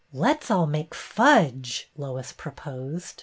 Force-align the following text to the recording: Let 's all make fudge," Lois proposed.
Let 0.13 0.43
's 0.45 0.49
all 0.49 0.65
make 0.65 0.95
fudge," 0.95 1.91
Lois 1.95 2.31
proposed. 2.31 3.19